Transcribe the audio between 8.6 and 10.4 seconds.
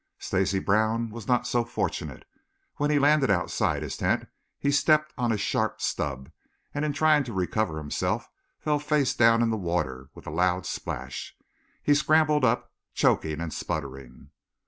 face down in the water with a